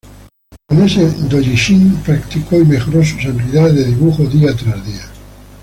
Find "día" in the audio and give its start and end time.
4.23-4.51, 4.83-5.03